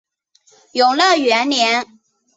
[0.73, 1.85] 永乐元年。